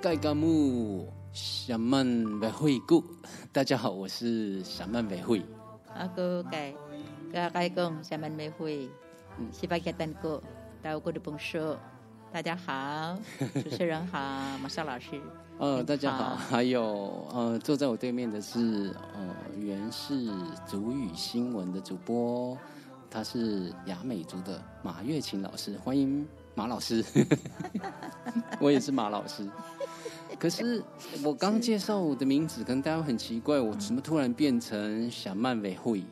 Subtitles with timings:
[0.00, 2.06] 盖嘎木小曼
[2.40, 3.02] 维会故，
[3.52, 5.42] 大家好，我是小曼维会。
[5.94, 6.74] 阿哥盖
[7.32, 8.88] 盖盖公小曼维会，
[9.50, 10.42] 西巴盖丹哥，
[10.82, 11.78] 大家过的 bon 说，
[12.30, 13.16] 大家好，
[13.62, 14.18] 主持人好，
[14.58, 15.20] 马少老师。
[15.58, 20.30] 呃，大家好，还有呃，坐在我对面的是呃，原是
[20.66, 22.56] 足语新闻的主播，
[23.10, 27.04] 他是雅美族的马月琴老师，欢迎马老师。
[28.58, 29.46] 我也是马老师，
[30.38, 30.82] 可是
[31.22, 36.02] 我刚介绍我的名字，可能大家很奇怪，我怎么突然变成小曼委会？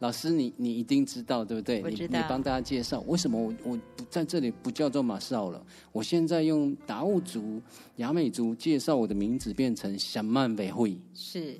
[0.00, 1.80] 老师，你你一定知道对不对？
[1.82, 5.64] 你你帮大家介绍为什么我我不在这里不叫做马少了？
[5.92, 7.62] 我现在用达悟族、
[7.96, 10.98] 雅美族介绍我的名字，变成小曼委会。
[11.14, 11.58] 是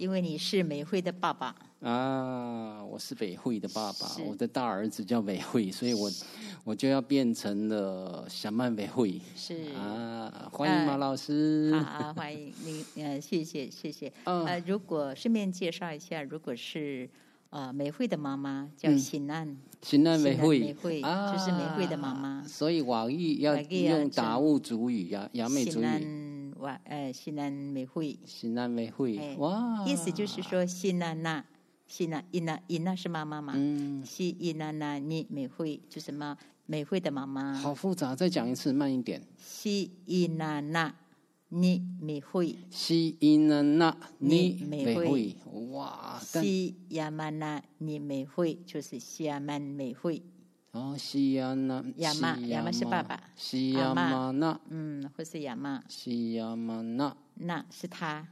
[0.00, 2.82] 因为你是美惠的爸爸啊！
[2.82, 6.10] 我是美惠的爸爸，我的大儿子叫美惠，所以我
[6.64, 9.20] 我就要变成了小曼美惠。
[9.36, 11.74] 是啊，欢迎马老师。
[11.84, 12.82] 好，欢迎您。
[13.04, 14.10] 呃，谢谢谢谢。
[14.24, 17.06] 呃，如果顺便介绍一下，如果是。
[17.50, 22.44] 啊，美惠的妈妈叫新安，新安美惠，美惠就是美惠的妈妈。
[22.46, 25.84] 所以网易要用达悟族语，雅雅美族语。
[26.60, 31.44] 哇，呃，西南美惠，西南美惠，哇，意思就是说西南那，
[31.86, 33.52] 西南伊娜伊娜是妈妈嘛？
[33.56, 37.54] 嗯，西伊娜娜你美惠就是妈美惠的妈妈。
[37.54, 39.22] 好复杂，再讲一次，慢一点。
[39.36, 40.94] 西伊娜娜。
[41.52, 45.34] 你美惠，西伊那那你美惠，
[45.72, 46.16] 哇！
[46.20, 50.22] 西亚曼那你美惠，就是西亚曼美惠。
[50.72, 53.20] 哦，西亚那亚妈，亚妈是爸爸。
[53.34, 55.82] 西亚曼那，嗯，或是亚妈。
[55.88, 58.28] 西亚曼那，那是他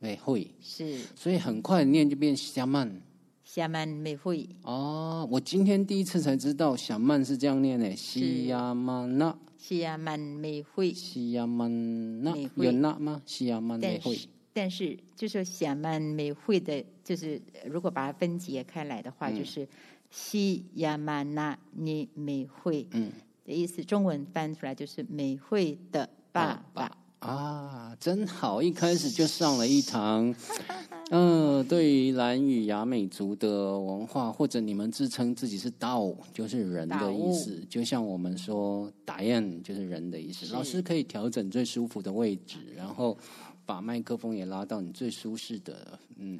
[0.00, 0.98] 美惠，是。
[1.14, 3.00] 所以很快念就变西亚曼。
[3.44, 4.48] 西亚曼美惠。
[4.62, 9.38] 哦，我今天第一次才知道小曼是这样念的，西亚曼那。
[9.56, 13.22] 西亚曼美惠，西亚曼那有那吗？
[13.24, 14.18] 西亚曼美惠，
[14.52, 19.68] 但是就是西亚曼美惠的，就是如果把它分解开来的话，就是
[20.12, 23.10] 西亚玛那尼美惠，嗯，
[23.46, 26.98] 的意思，中文翻出来就是美惠的爸爸。
[27.20, 28.60] 啊，真好！
[28.60, 30.34] 一开始就上了一堂，
[31.12, 40.52] 嗯， 对于蓝语雅美族的文化，或者你们自称自己是道，就是人的意思，就像我们说打雁就是人的意思。
[40.52, 43.16] 老师可以调整最舒服的位置，然后
[43.64, 46.38] 把麦克风也拉到你最舒适的，嗯。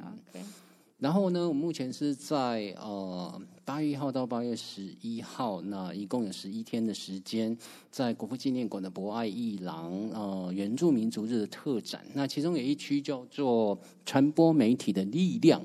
[1.03, 7.57] 然后呢，我目前是在呃八月一号到八月十一号，那一共有十一天的时间，
[7.91, 12.05] 在国父纪念馆的博爱艺廊呃原住民族日的特展。
[12.13, 15.61] 那其中有一区叫做传播媒体的力量，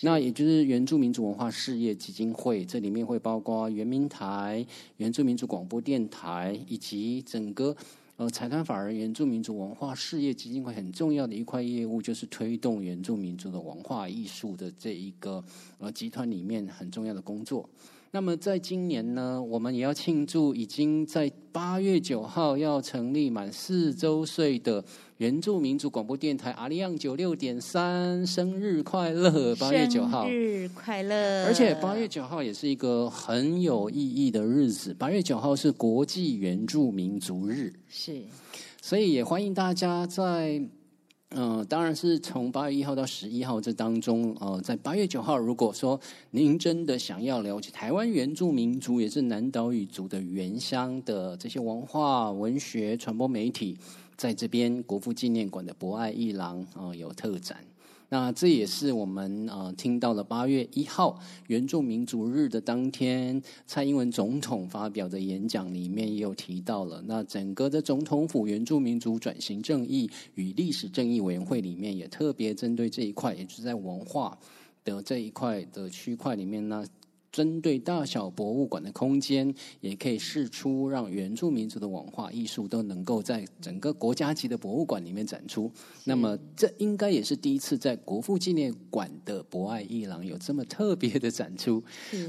[0.00, 4.66] 那也就是原住民族文化事业基金会，这里面会包括原民台、
[4.96, 7.76] 原住民族广播电台以及整个。
[8.18, 15.44] 呃，财团法人原住民族文化事业基金会很重要的一块业务，就是推动原住民族的文化艺术的这一个
[15.78, 17.70] 呃集团里面很重要的工作。
[18.10, 24.82] 那么，在今年呢，我们也要庆祝已经在八月九号要成立满四周岁的
[25.18, 29.54] 原住民族广播电台阿里昂九六点三生日快乐！
[29.56, 31.44] 八月九号，生日快乐！
[31.44, 34.94] 而且八月九号也是一个很有意义的日子。
[34.94, 38.22] 八月九号是国际原住民族日，是，
[38.80, 40.62] 所以也欢迎大家在。
[41.30, 46.00] 嗯，当然是从八月一号到十一号这当中，呃，在八月九号，如果说
[46.30, 53.76] 您真的想要了解台湾原住民族，也是南岛语族的原乡的这些文化、文学、传播媒体，
[54.16, 57.58] 在这边国父纪念馆的博爱一廊啊有特展。
[58.10, 67.02] 那这也是我们啊听到了八月一号原住民族日的当天，蔡英文总统发表的演讲里面也有提到了。
[67.06, 74.38] 那整个的总统府原住民族转型正义与历史正义委员会里面也特别针对这一块，也就是在文化
[74.84, 76.84] 的这一块的区块里面呢。
[77.30, 85.70] 针对大小博物馆的空间，也可以试出让原住民族的文化艺术都能够在整个国家级的博物馆里面展出。
[86.04, 91.82] 那么，这应该也是第一次在国父纪念馆的博爱艺廊有这么特别的展出。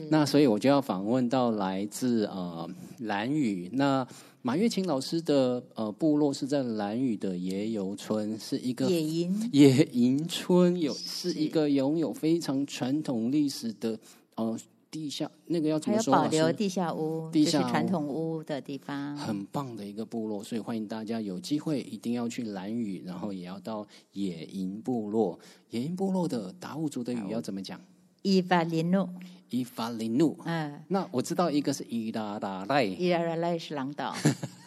[0.10, 2.70] 那所以我就要访问到来自呃
[3.00, 4.06] 兰屿，那
[4.42, 13.98] 马月琴老师的呃部落是在兰屿的野游村，是一个野营野营村，有是一个拥有非常传统历史的
[14.36, 14.60] 呃。
[14.92, 16.12] 地下那个要怎么说？
[16.12, 25.40] 保留地下屋，地下传统屋的地方，很棒的一个部落，所以欢迎大家有机会一定要去蓝屿，然后也要到野营部落。
[25.70, 27.80] 野营部落的达悟族的语要怎么讲？
[28.24, 29.08] 伊法林路，
[29.50, 30.38] 伊法林路。
[30.44, 32.84] 嗯，那我知道一个是伊达达赖。
[32.84, 34.14] 伊达达赖是狼岛。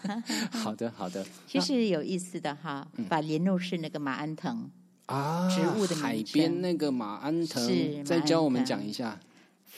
[0.51, 1.27] 好的，好的。
[1.47, 4.71] 其实有意思的哈，法林路是那个马鞍藤
[5.07, 9.21] 啊，植物的海边那个马鞍藤，再教我们讲一下。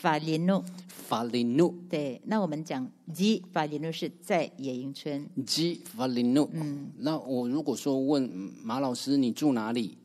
[0.04, 1.72] 法林诺，法林诺。
[1.88, 5.26] 对，那我们讲基法林诺是在野营村。
[5.46, 6.46] 基法林诺。
[6.52, 8.30] 嗯，那我如果说问
[8.62, 9.96] 马老师，你住哪里？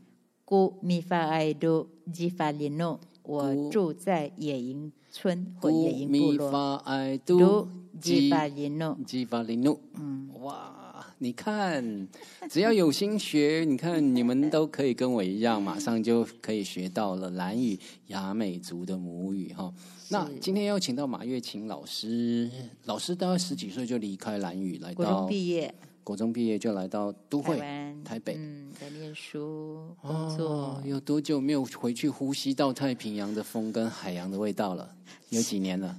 [0.46, 6.48] 古米法埃多基法林诺，我住在野营村或野营部落。
[6.48, 7.68] 米法埃多
[8.00, 9.78] 基法林诺，基法林诺。
[9.96, 10.89] 嗯，哇。
[11.18, 12.08] 你看，
[12.50, 19.74] 只要有心学，你看你们都可以跟我一样，马上就可以学到了蓝语雅美族的母语哈。
[20.10, 22.50] 那今天邀请到马月琴老师，
[22.86, 25.74] 老师大概十几岁就离开蓝语，来到国中毕业，
[26.04, 27.60] 国中毕业就来到都会
[28.04, 30.82] 台北，嗯，在念书工作。
[30.84, 34.96] 有多久没有回去呼吸到太平洋的风跟海洋的味道了？
[35.30, 35.96] 有几年了？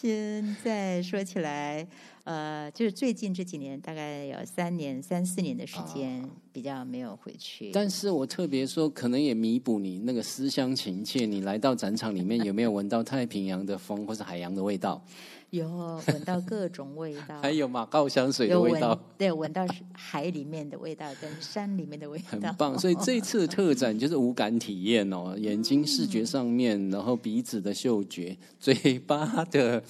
[0.00, 1.86] 现在说起来。
[2.24, 7.70] 呃，就是最近这几年，大概有三年、三四年的时间，比较没有回去。
[7.72, 11.26] 但是我特别说，可能也弥补你那个思乡情切。
[11.26, 15.04] 你来到展场里面，有没有闻到太平洋的风，或是海洋的味道？
[15.50, 22.78] 有闻到各种味道，还有马告香水的味道，对，闻到海里面的味道跟山里面的味道，很棒。
[22.78, 29.82] 所以这次的特展就是五感体验哦，眼睛视觉上面，然后鼻子的嗅觉，嘴巴的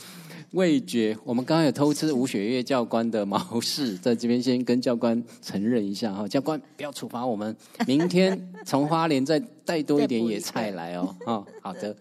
[0.52, 1.16] 味觉。
[1.25, 7.54] 我们刚刚有偷吃吴雪月教官的毛氏，在这边先跟教官承认一下哈，教官不要处罚我们，
[7.87, 11.14] 明天从花莲再带多一点野菜来哦。
[11.26, 11.94] 哦，好的。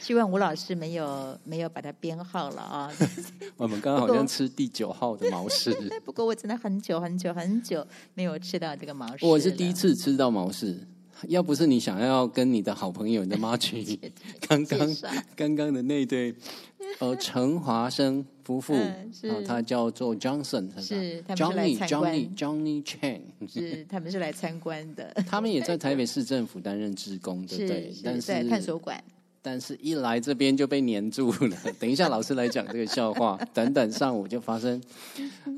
[0.00, 2.92] 希望吴老师没有没有把它编号了啊！
[3.56, 5.72] 我们刚刚好像吃第九号的毛氏，
[6.04, 9.24] 不过我真的很久很久很久没有吃到这个毛氏。
[9.24, 10.78] 我是第一次吃到毛氏，
[11.28, 13.82] 要不是你想要跟你的好朋友你的妈去，
[14.46, 14.96] 刚刚
[15.36, 16.34] 刚刚的那对
[16.98, 18.94] 呃陈华生夫妇啊，
[19.46, 27.92] 他叫做 Johnson，是 Johnny Johnny Johnny Chan，是他们是来参观的， 他们也在台北市政府担任职工，对不对？
[28.02, 29.02] 但是在探索馆。
[29.46, 31.56] 但是，一来这边就被黏住了。
[31.78, 33.38] 等一下，老师来讲这个笑话。
[33.52, 34.82] 短短，上午就发生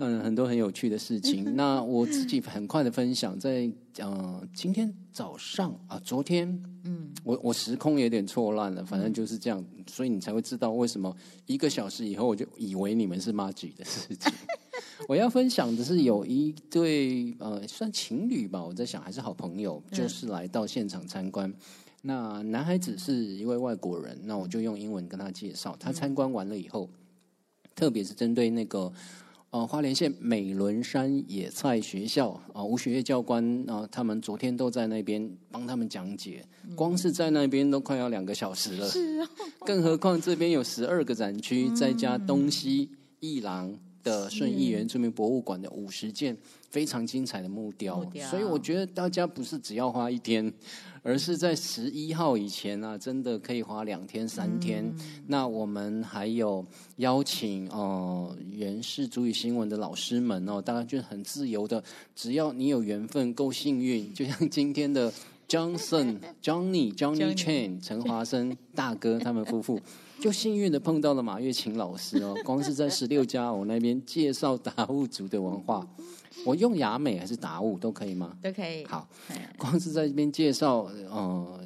[0.01, 1.45] 嗯很多很有趣的事情。
[1.55, 11.17] 那我自己很快的分享，在呃今天早上啊，昨天嗯，我我时空有点错乱了，反正就是这样，所以你才会知道为什么
[11.47, 14.33] 一个小时以后我就以为你们是妈吉的事情。
[15.07, 21.55] 我要分享的是有一对呃算情侣吧，我在想还是好朋友，就是来到现场参观。
[22.07, 25.77] 那男孩子是一位外国人，那我就用英文跟他介绍。
[25.81, 26.89] 他参观完了以后，
[27.75, 28.93] 特别是针对那个
[29.51, 36.45] 呃花莲县美仑山野菜学校啊吴雪月教官啊，他们昨天都在那边帮他们讲解，
[36.77, 38.89] 光是在那边都快要两个小时了，
[39.67, 42.89] 更何况这边有十二个展区，再加东西
[43.19, 46.37] 一廊的顺义原住民博物馆的五十件
[46.71, 50.53] 非常精彩的木雕，所以我觉得大家不是只要花一天。
[51.07, 54.93] 而是在十一号以前啊，真的可以花两天三天。
[55.29, 56.67] 那我们还有
[56.97, 61.81] 邀请哦，原氏主语新闻的老师们哦，大家就很自由的，
[62.17, 65.13] 只要你有缘分、够幸运，就像今天的
[65.49, 69.81] Johnson、 Johnny、Johnny Chan、陈华生大哥他们夫妇，
[70.21, 72.35] 就幸运的碰到了马月琴老师哦。
[72.45, 75.87] 光是在十六家我那边介绍达悟族的文化。
[76.45, 78.37] 我用雅美还是达悟都可以吗？
[78.43, 78.85] 都可以。
[78.85, 79.09] 好，
[79.57, 81.61] 光是在这边介绍，呃，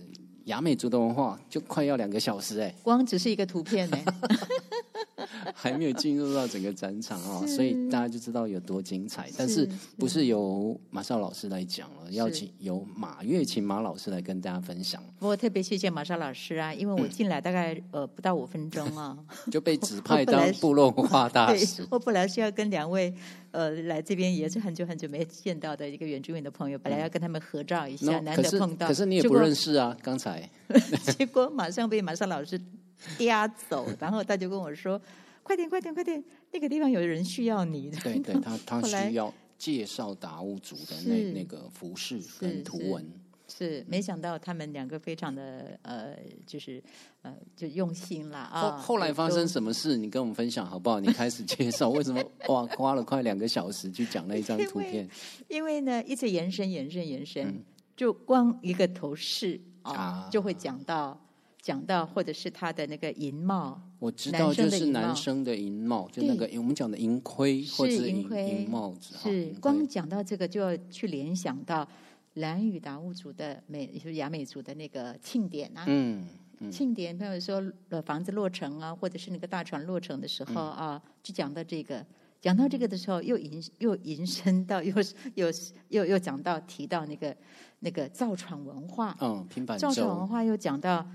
[0.44, 2.74] 雅美族的文化就快要两个小时哎。
[2.82, 3.98] 光只是一个图片呢。
[5.54, 9.28] 还没有进入到整个展场啊，所以大家就知道有多精彩。
[9.36, 9.68] 但是
[9.98, 15.02] 不是由马少老师来讲了，要请由马月琴马老师来跟大家分享。
[15.18, 19.16] 我特别谢谢马少老师啊，因为我进来大概呃不到五分钟啊，
[19.50, 21.86] 就被指派当部落文化大使。
[21.90, 23.14] 我本来是要跟两位
[23.50, 28.88] 呃来这边也是很久很久没见到的一个原住民的朋友，本来要跟他们合照一下，难得碰到。
[28.88, 30.48] 可是你也不认识啊，刚才。
[31.18, 32.60] 结果马上被马少老师
[33.20, 35.00] 押走，然后他就跟我说。
[35.42, 36.22] 快点，快点，快点！
[36.52, 37.90] 那个地方有人需要你。
[38.04, 43.04] 对， 对他，他需要介绍达悟族的那那个服饰跟图文。
[43.48, 46.14] 是，没想到他们两个非常的呃，
[46.46, 46.80] 就是
[47.22, 48.76] 呃，就用心啦啊。
[48.76, 49.96] 后来发生什么事？
[49.96, 51.00] 你跟我们分享好不好？
[51.00, 55.08] 你开始介绍为什么哇，花了快两个小时去讲那一张图片。
[55.48, 57.64] 因为呢，一直延伸，延伸，延伸，
[57.96, 61.18] 就光一个头饰啊，就会讲到。
[61.62, 69.14] 讲到或者是他的那个银帽，我知道就是男生的银帽，就那个我们讲的银盔或者银银帽子。
[69.16, 71.86] 是光讲到这个就要去联想到
[72.34, 75.84] 蓝屿达悟族的美，就是雅美族的那个庆典啊。
[75.86, 76.26] 嗯，
[76.70, 82.04] 庆典，比如说呃房子落成啊，或者是那个大船落成的时候啊，就讲到这个，
[82.40, 84.94] 讲到这个的时候，又引又引申到，又
[85.34, 85.46] 又
[85.88, 87.36] 又又讲到提到那个
[87.80, 90.26] 那个造船文化，嗯，平板造船文。
[90.26, 91.06] 化又讲到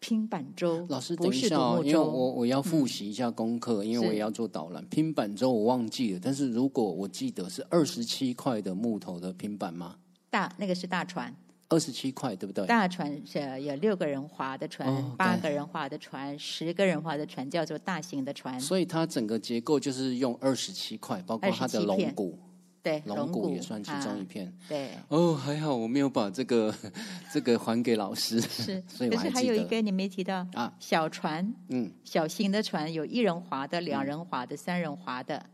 [0.00, 4.84] 拼板舟，老师，等一下哦，因为我，我要复习一下功课，因为我也要做导览。
[4.86, 9.96] 拼板舟我忘记了，但是如果我记得是二十七块的木头的拼板吗？
[10.30, 11.34] 大那个是大船，
[11.68, 12.66] 二十七块，对不对？
[12.66, 22.38] 大船是有六个人划的船，八个人划的船，十个人划的船叫做大型的船，所以它整个结构就是用二十七块，包括它的龙骨，
[22.82, 24.56] 对，龙骨也算其中一啊片。
[24.68, 24.90] 对。
[25.08, 26.74] 哦，还好我没有把这个
[27.32, 35.44] 这个还给老师，是， 所以可是还有一个你没提到啊，小船，嗯，小型的船有一人划的、两人划的、三人划的，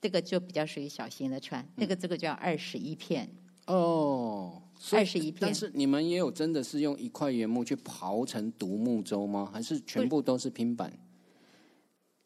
[0.00, 1.64] 这个就比较属于小型的船。
[1.76, 3.28] 那个这个叫二十一片，
[3.66, 4.60] 哦，
[4.92, 9.48] 二十一片但是你们也有真的是用一块原木去刨成独木舟吗？
[9.52, 10.92] 还是全部都是拼板？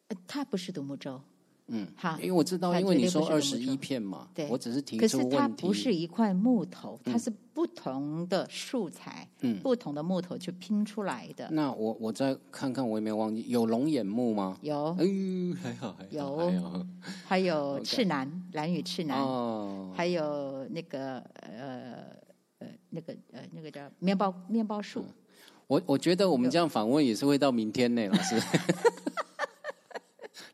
[0.08, 1.20] 呃它不是独木舟，
[1.68, 5.66] 嗯，好因为我知道，因为你说二十一片嘛，对我只是提可是它出问题。
[5.66, 11.48] 不是一块木头，它是不同的素材，嗯不同的木头去拼出来的。
[11.52, 14.56] 那我我再看看，我有没有忘记有龙眼木吗？
[14.62, 16.86] 有，嗯，还好还好有
[17.26, 22.04] 还有赤楠，蓝屿赤楠，哦，还有那个呃
[22.60, 25.04] 呃那个呃那个叫面包面包树。
[25.66, 28.40] 我我觉得我们这样访问也是会到明天呢，老师。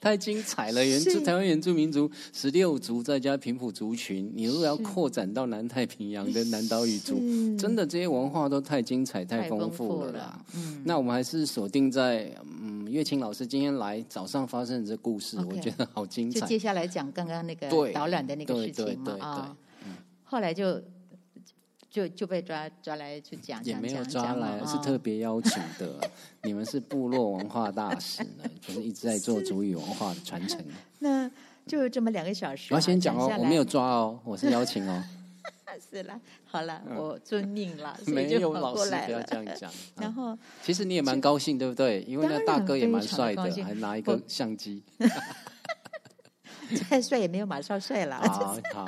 [0.04, 0.84] 太精彩了！
[0.84, 7.14] 原住台湾原住民族十六族再加平埔族群，你如果要扩展到南太平洋的南岛语族，
[7.56, 10.44] 真的这些文化都太精彩、太丰丰富了了啦。
[10.54, 12.30] 嗯，那我们还是锁定在
[12.60, 16.40] 嗯，月琴老师今天来早上发生的这故事我觉得好精彩。
[16.40, 19.56] 就接下来讲刚刚那个对导览的那个对事情嘛对对啊，
[20.24, 20.78] 后来就
[21.94, 26.10] 就就被抓抓来去讲，讲也没有抓来，是特别邀请的。
[26.42, 30.60] 你们是部落文化大使呢，就是一直在做族语文化的传承。
[30.98, 31.30] 那
[31.68, 35.04] 就这么两个小时、我啊，要先讲哦我没有抓哦，我是邀请哦。
[35.88, 39.22] 是了，好了，我遵命了，所以嗯没有就跑老师不要。
[39.22, 39.72] 这样讲。
[40.00, 42.02] 然后其实你也蛮高兴，对不对？
[42.08, 44.82] 因为那大哥也蛮帅的，还拿一个相机。
[46.90, 48.84] 再帅也没有马少帅了，好好好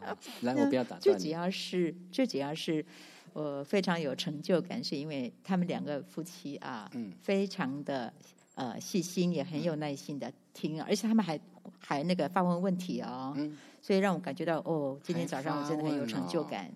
[0.00, 1.28] 好，来，我不要打断最主。
[1.28, 2.84] 要是最主要是。
[3.32, 8.12] 我非常有成就感，是因为他们两个夫妻啊，嗯非常的
[8.56, 11.38] 呃细心，也很有耐心的听，而且他们还
[11.78, 16.68] 还那个发问问题哦，嗯所以让我感觉到哦，今天早上我真的很有成就感。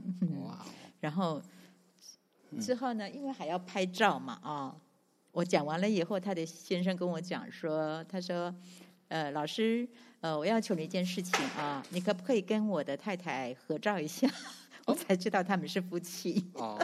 [1.00, 1.42] 然后
[2.60, 4.76] 之后呢，因为还要拍照嘛，啊、
[5.32, 8.54] 我讲完了以后，他的先生跟我讲说，他说，
[9.14, 9.86] 呃，老师，
[10.22, 14.28] 呃，我要求你一件事情啊，你可不可以跟我的太太合照一下？
[14.86, 16.44] 我才知道他们是夫妻。
[16.54, 16.76] 哦，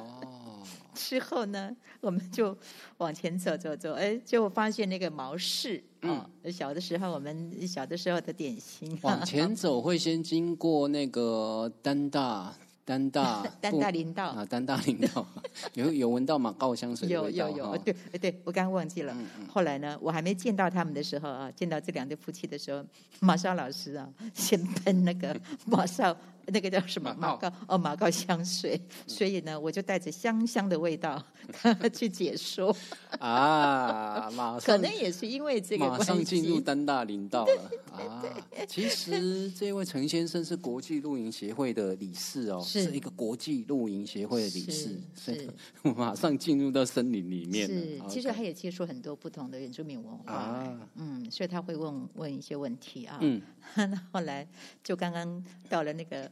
[0.94, 2.56] 之后呢，我们就
[2.98, 12.54] 往前走走走，哎，就发现那个毛氏啊、小的时候我们小的时候的点心，往前走会先经过那个丹大
[12.90, 14.26] 丹大 丹大林道。
[14.30, 15.24] 啊，丹大林道，
[15.74, 17.78] 有有闻到马告香水的有味道有有，哈。
[17.78, 19.14] 对呃对，我刚刚忘记了。
[19.16, 19.46] 嗯。
[19.46, 22.84] 后来呢，我还没见到他们的时候啊，见到这两对夫妻的时候，
[23.20, 26.16] 马少老师啊，先喷那个马少
[26.46, 31.22] 那个叫什么马告马告哦马告香水，所以呢，我就带着香香的味道
[31.92, 32.74] 去解说，
[33.18, 36.60] 啊，马可能也是因为这个马上关进入系。
[36.60, 38.22] 丹大林道了啊！
[38.68, 45.48] 其实这位陈先生是国际露营协会的理事哦，是是一个国际露营协会的理事，是
[45.96, 53.18] 马上进入到森林里面是了。，其实 OK 他也接触很多不同的原住民文化，啊，嗯，所以他会问问一些问题啊。
[53.20, 53.40] 嗯，
[53.74, 54.46] 那后来
[54.84, 56.30] 就刚刚到了那个，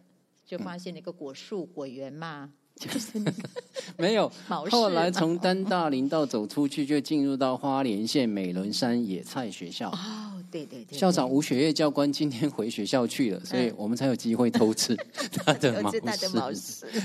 [0.49, 3.43] 就发现那个果树果园嘛， 就是那个
[3.99, 4.33] 没有。
[4.71, 9.91] 后来从丹大林道走出去，就进入到花莲县美伦山野菜学校。
[9.91, 14.97] 哦，对对对，校长吴雪月教官今天回学校去了，所以我们才有机会偷吃
[15.45, 15.83] 他的。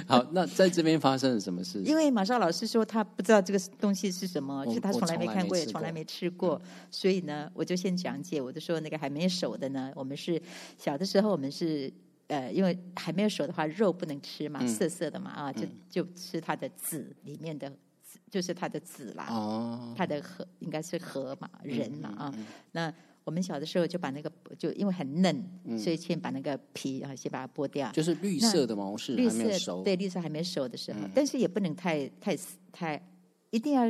[0.08, 1.84] 好，那在这边发生了什么事？
[1.84, 8.40] 因为马少老师说他不知道这个东西是什么，就是他我从来没看过，也从来没吃过嗯从来没吃过，所以呢，我就先讲解。
[8.42, 10.42] 我就说那个还没熟的呢，我们是
[10.78, 11.92] 小的时候我们是
[12.28, 14.68] 呃，因为还没有熟的话，肉不能吃嘛，嗯。
[14.68, 17.70] 涩涩的嘛啊，就就吃它的籽里面的
[18.02, 22.36] 籽，就是它的籽啦，哦，它的核应该是核嘛，人嘛嗯啊。
[22.72, 22.94] 那
[23.26, 25.46] 我们小的时候就把那个就因为很嫩，
[25.78, 32.38] 所以先把那个皮啊先把它剥掉，就是绿色的毛是绿色对绿色还没熟的时候，但是也不能太太
[32.72, 33.02] 太，
[33.50, 33.84] 一定要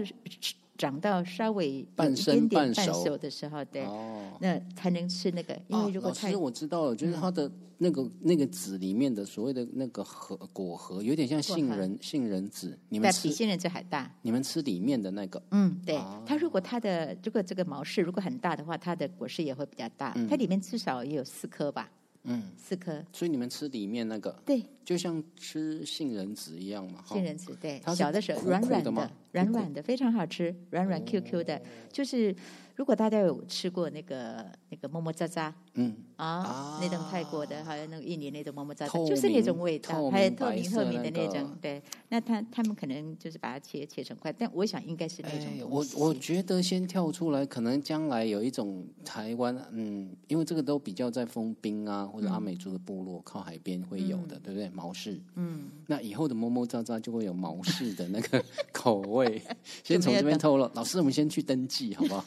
[0.77, 4.37] 长到稍微有半一点点生半熟的时候，对，哦。
[4.41, 12.77] 那才能吃那个，因为如果太啊老师，我知道了，就是它的那个那个籽里面的所谓的那个核果核，有点像杏仁杏仁籽。
[12.89, 14.11] 你们比杏仁籽还大。
[14.23, 21.89] 你们吃里面的那个，嗯，对，哦它如果它的如果这个毛氏如果很大的话，它的果实也会比较大，它里面至少也有四颗吧，
[22.23, 23.03] 嗯，四颗。
[23.13, 27.03] 所以你们吃里面那个，对，就像吃杏仁籽一样嘛。
[27.07, 31.61] 杏仁籽，对小的时候软软的软软的，非常好吃，软软 Q Q 的。
[31.91, 32.35] 就是
[32.75, 41.81] 如果大家有吃过那个那个么么喳喳嗯，啊啊，那种泰国的，还有那个印尼那种么么喳透喳，就是那种味道，还有透明透明的那个种，对。
[42.09, 54.69] 那他他们可能就是把它切切成块，但我想应该是那种哎，东西我我觉得先跳出来，可能将来有一种台湾，嗯，因为这个都比较在封冰啊或者阿美族的部落、靠海边会有的，对不对？
[54.73, 59.41] 毛氏，嗯，那以后的摸摸喳喳就会有毛氏的那个 口味。
[59.83, 62.25] 先从这边透露，老师，我们先去登记好不好？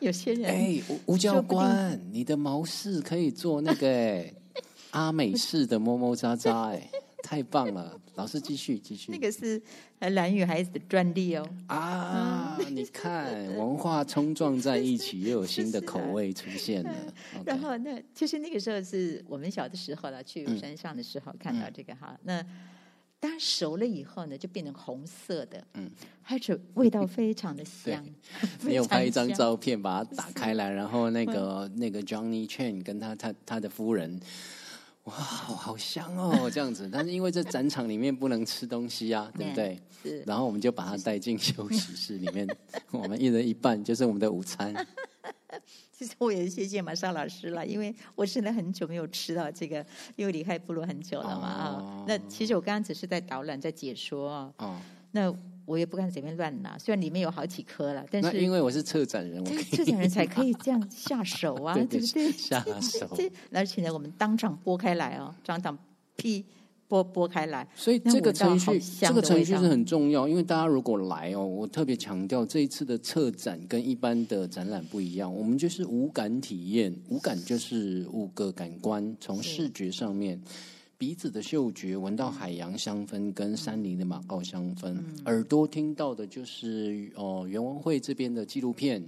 [0.00, 4.34] 有些人哎，吴吴教官，你的毛氏可以做那个哎
[4.90, 6.90] 阿美式的摸摸喳喳，哎，
[7.32, 7.98] 太棒了！
[8.16, 9.58] 老师继续继续那个是
[10.00, 11.48] 呃蓝雨孩子的专利哦。
[11.66, 12.58] 啊！
[12.70, 16.94] 你看，文化冲撞在一起，又有新的口味出现了。
[17.46, 22.14] 然后那其实那个时候是我们小的时候了，去嗯山上的时候看到这个哈。
[22.24, 22.42] 那
[23.18, 25.90] 当它熟了以后呢，就变成红色的，嗯，
[26.24, 28.04] 而且味道非常的 香。
[28.60, 29.26] 你有拍一张？
[29.32, 34.20] 照片，把它打开来，然后那个那个 Johnny Chen 跟他他他的夫人，
[35.04, 36.88] 哇，好香哦， 这样子。
[36.92, 39.78] 但是因为这展场里面不能吃东西啊， 对不对？
[40.02, 42.46] 是然后我们就把它带进休息室里面，
[42.92, 44.74] 我们一人一半，就是我们的午餐。
[45.92, 49.84] 其实我也谢谢马少老师了，因为我真的很久没有吃到这个，
[50.16, 54.52] 因为离开部落很久了嘛啊、哦那其实我刚刚只是在导览，在解说啊。
[54.58, 54.76] 哦，
[55.12, 55.32] 那
[55.64, 62.32] 我也不敢随便乱拿，虽然里面有好几颗了，但是因为我是策展人，我可以这种人才可以这样下手啊， 对对不对？
[62.32, 63.08] 下手。
[63.14, 65.78] 这而且呢，我们当场剥开来哦，当场
[66.16, 66.44] 劈
[66.88, 80.42] 剥剥开来，所以这个程序，这个程序是很重要，因为大家如果来哦，我特别强调这一次的策展跟一般的展览不一样，我们就是无感体验，无感就是五个感官，从视觉上面。
[81.02, 89.04] 鼻子的嗅觉闻到海洋香氛跟山林的马告香氛，耳朵听到的就是哦袁文慧这边的纪录片，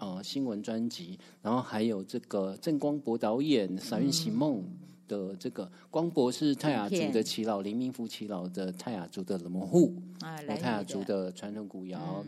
[0.00, 4.58] 呃新闻专辑，然后还有这个郑光博导演《傻运喜梦》
[5.06, 12.24] 的这个光博是泰雅族的耆老，林明福耆老的泰雅族的模糊，啊，泰雅族的传统古谣。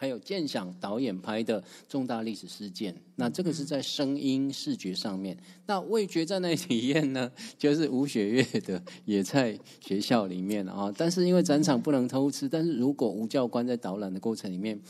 [0.00, 5.36] 还有建想导演拍的重大历史事件，那这个是在声音视觉上面。
[5.66, 10.90] 那味觉在那体验呢，就是吴雪月的也在学校里面啊。
[10.96, 14.80] 但是因为展场不能偷吃，但是如果吴教官在导览的过程里面，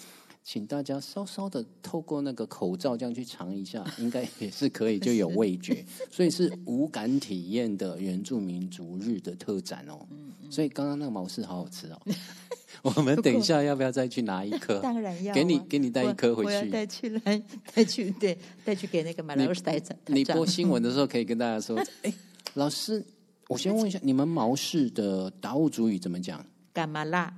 [0.44, 5.84] 请大家稍稍的透过那个口罩这样去尝一下，应该也是可以就有味觉。
[6.08, 10.06] 所以是无感体验的原住民族日的特展哦。
[10.48, 12.00] 所以刚刚那个毛氏好好吃哦。
[12.82, 14.78] 我们等一下要不要再去拿一颗？
[14.82, 16.70] 当然要啊给你给你带一颗回我我要去。
[16.70, 17.42] 带去来
[17.74, 19.96] 带去对带去给那个马来斯带长。
[20.06, 22.12] 你播新闻的时候可以跟大家说， 哎，
[22.54, 23.04] 老师，
[23.48, 26.44] 我先问一下，你们毛氏的达悟族语怎么讲？
[26.72, 27.32] 干嘛啦？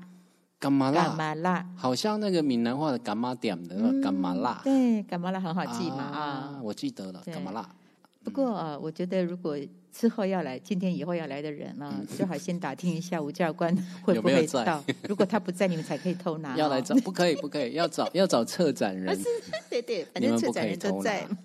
[0.59, 1.15] 干嘛干啦？
[1.17, 1.67] 嘛啦？
[1.77, 4.61] 好像那个闽南话的干嘛点的那个干嘛啦？
[4.63, 6.61] 对，干嘛啦很好记嘛啊。
[6.63, 7.69] 我记得了，对干嘛啦？
[8.25, 9.57] 不过啊，我觉得如果
[9.93, 14.83] 之后要来，今天以后要来的人啊，最好先打听一下吴教官 会不会到。
[15.09, 16.57] 如果他不在，你们才可以偷拿哦。
[16.57, 19.19] 要来找不可以不可以，要找要找策展人。
[19.69, 21.27] 对对，反正策展人都在。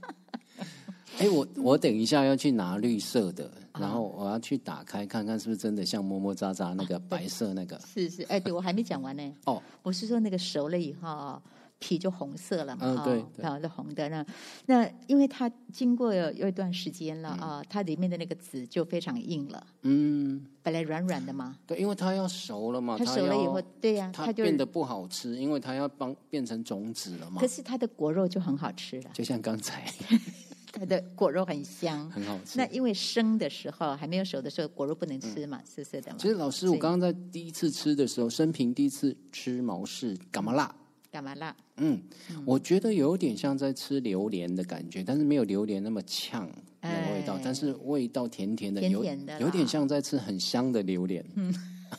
[1.20, 7.80] 哎，我我等一下要去拿绿色的，然后我要去打开看看是不是真的像么么喳喳那个白色那个。
[7.92, 9.36] 是是，哎，对我还没讲完呢。
[9.46, 11.42] 哦，我是说那个熟了以后啊，
[11.80, 14.26] 皮就红色了嘛，啊嗯对对然后是红的那
[14.66, 27.48] 那因为它经过有有一段时间了啊，它里面的那个籽就非常硬了，嗯，本来软软的嘛，对，因为它要熟了嘛，它熟了以后要，对呀，它它就变得不好吃，因为它要帮变成种子了嘛可。
[27.48, 29.86] 是它的果肉就很好吃了，就像刚才
[30.74, 32.10] 它的果肉很香。
[32.12, 32.66] 很好吃那。
[32.68, 36.28] 因为生的时候还没有熟的时候，果肉不能吃嘛，涩涩的嘛其。
[36.28, 40.76] 实老师，我刚刚在第一次吃的时候，生平第一次吃毛氏干嘛辣？
[41.18, 41.56] 干嘛啦？
[41.78, 42.00] 嗯，
[42.46, 46.48] 我觉得有点像在吃榴莲的感觉，但是没有榴莲那么呛
[46.80, 51.26] 的味道，哎但是味道甜甜的，有甜甜的啦有点像在吃很香的榴莲。
[51.34, 51.52] 嗯，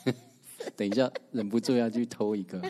[0.77, 2.61] 等一下忍不住要去偷一个。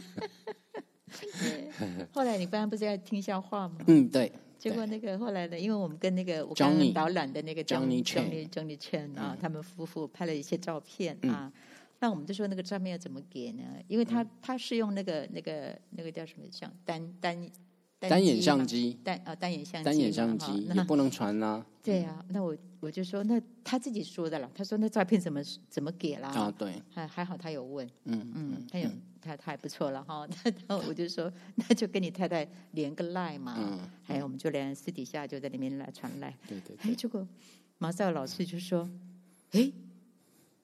[1.40, 1.70] 对
[2.12, 3.76] 后来你刚刚不是要听笑话吗？
[3.86, 11.54] 嗯，对，结果那个后来呢，因为我们跟那个我 Johnny 刚刚导览的那个 Johnny Johnny Johnny Chen 啊，他们夫妇拍了一些照片啊。
[12.02, 13.64] 那我们就说那个照片要怎么给呢？
[13.88, 17.50] 因为他他是用那个那个那个叫什么像单单
[18.00, 21.66] 单眼相机，单啊单眼相机，单眼相机也不能传啊。
[21.84, 24.50] 对啊，那我我就说，那他自己说的了。
[24.56, 26.30] 他说那照片怎么怎么给啦？
[26.30, 30.26] 啊，对，还还好他有问，嗯嗯，他有他他还不错了哈。
[30.68, 33.56] 那我就说，那就跟你太太连个赖嘛。
[33.58, 36.34] 嗯，还有我们就连私底下就在里面来传赖。
[36.48, 36.78] 对对。
[36.82, 37.28] 哎，结果
[37.78, 38.90] 马少老师就说，
[39.52, 39.70] 哎。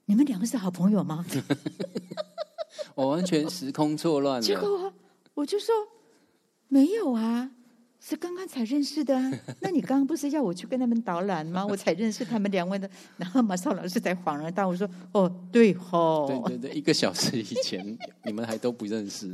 [0.05, 1.25] 你们两个是好朋友吗？
[2.95, 4.41] 我完全时空错乱了。
[4.41, 4.93] 结果
[5.33, 5.73] 我就说
[6.67, 7.51] 没有啊，
[7.99, 9.19] 是刚刚才认识的。
[9.61, 11.65] 那你刚刚不是要我去跟他们导览吗？
[11.67, 12.89] 我才认识他们两位的。
[13.17, 19.31] 然后马少老师才恍然大悟说：“哦，对吼，对对对，一个小时以前你们还都不认识，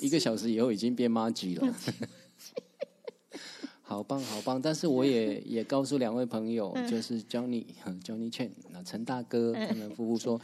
[0.00, 1.66] 一个小时以后已经变妈吉了。”
[3.86, 4.60] 好棒，好棒！
[4.60, 7.62] 但是我也也告诉两位朋友，就是 Johnny、
[8.02, 10.40] Johnny Chen、那陈大哥他们夫妇说，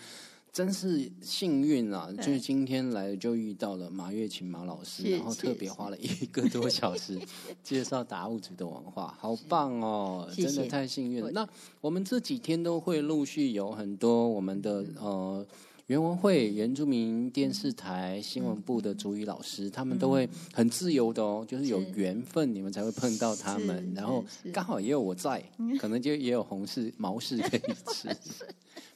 [0.52, 2.12] 真是幸运啊！
[2.18, 7.18] 就是今天来就遇到了马月琴马老师，然后特别花了一个多小时
[7.64, 10.28] 介绍达悟族的文化，好棒哦！
[10.36, 11.30] 真的太幸运了。
[11.30, 11.48] 那
[11.80, 15.46] 我们这几天都会陆续有很多我们的呃。
[15.90, 23.92] 原文会、原住民电视台新闻部的主语老师，他们都会很自由的哦，就是有缘分，你们才会碰到他们。
[23.92, 25.42] 然后刚好也有我在，
[25.80, 28.08] 可能就也有红柿毛柿可以吃。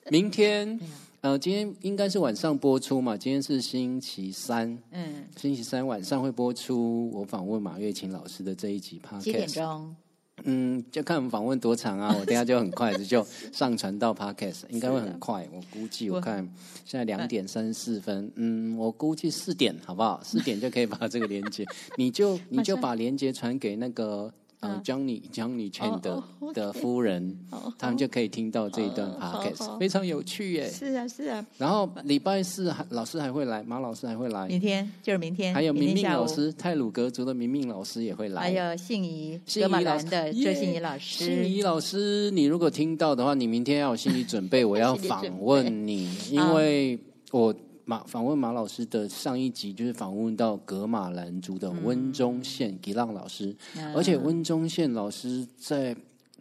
[0.08, 0.78] 明天，
[1.20, 3.16] 呃，今天应该是晚上播出嘛？
[3.16, 9.20] 今天是星期三，嗯，星期三晚上会播出我访问马月琴老师的这一集 podcast。
[9.20, 9.96] 几点钟？
[10.42, 12.14] 嗯，就看我们访问多长啊！
[12.18, 15.48] 我等下就很快的就上传到 Podcast，应该会很快。
[15.52, 16.46] 我估计我看
[16.84, 20.20] 现在两点三十四分，嗯，我估计四点好不好？
[20.22, 21.64] 四点就可以把这个连接，
[21.96, 24.32] 你就你就把连接传给那个。
[24.64, 26.22] 嗯，Johnny Johnny Chen 的
[26.52, 27.36] 的夫人，
[27.78, 30.68] 他们就可以听到这一段 podcast，非常有趣耶。
[30.68, 31.44] 是啊，是啊。
[31.58, 34.46] 然后礼拜四还老师还会来，马老师还会来。
[34.48, 38.42] 明天就是明天，还有明明老师，泰鲁格族的明明老师也会来。
[38.42, 41.24] 还有信宜，格马兰的周信宜老师。
[41.24, 46.98] 信宜老师，你如果听到的话，你明天要有心理准备，我要访问你，因为
[47.30, 47.54] 我。
[47.84, 53.54] 马访问马老师的上一集就是访问到格马兰族的温中宪吉浪老师，
[53.94, 55.96] 而且温中宪老师在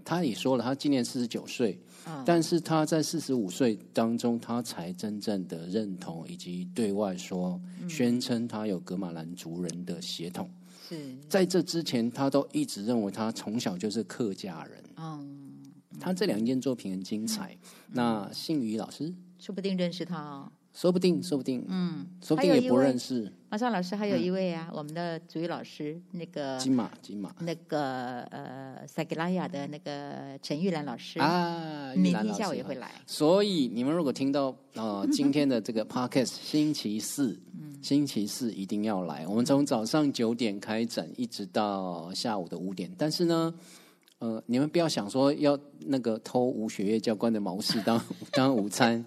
[0.05, 1.79] 他也说了，他今年四十九岁，
[2.25, 10.49] 但是他在四十五岁当中，他才真正的认同以及对外说宣称他有格马兰族人的血统。
[10.89, 11.15] 是。
[11.29, 14.83] 在这之前，他都一直认为他从小就是客家人。
[14.97, 15.61] 嗯，
[15.99, 17.57] 他这两件作品很精彩。
[17.91, 19.13] 那信宇老师？
[19.39, 20.51] 说不定认识他哦。
[20.73, 23.31] 说不定，说不定，嗯，说不定也不认识。
[23.49, 32.91] 马少老师还有一位啊，我们的主语老师，那个金马，金马，那个呃，塞格拉雅的那个陈玉兰老师啊，明天下午也会来。
[33.05, 37.39] 所以你们如果听到呃 今天的这个 podcast， 星期四，
[37.83, 39.27] 星期四一定要来。
[39.27, 42.91] 我们从早上九点开展，一直到下午的五点。
[42.97, 43.53] 但是呢，
[44.17, 49.05] 呃，你们不要想说要那个偷吴雪月教官的毛事当 当午餐。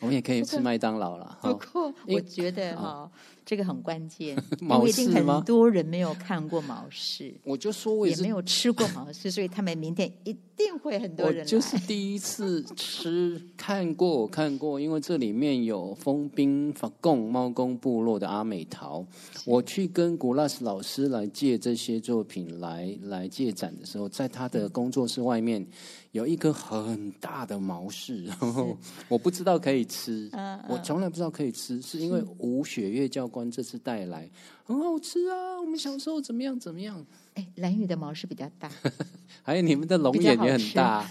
[0.00, 1.38] 我们也可以吃麦当劳了。
[1.42, 3.10] 不过我觉得哈，
[3.50, 11.44] 这个很关键， 因为一定很多人没有看过毛氏，我就说我也没有吃过毛氏， 所以他们明天一定会很多人。
[11.44, 19.04] 就是第一次吃，看过我看过，因为这里面有封兵法贡猫公部落的阿美桃，
[19.44, 25.66] 我去跟古拉斯老师来借这些作品来来借展的时候，在他的工作室外面。
[26.12, 30.28] 有一颗很大的毛氏，然后 我不知道可以吃，
[30.68, 34.28] 我从来不知道可以吃，是因为吴雪月教官这次带来
[34.64, 35.60] 很好吃啊。
[35.60, 37.06] 我们小时候怎么样怎么样？
[37.34, 38.68] 哎，蓝雨的毛是比较大，
[39.44, 41.08] 还有你们的龙眼也很大。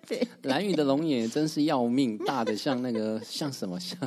[0.06, 3.98] 对，蓝雨的龙眼真是要命，大的像那个 像什么像。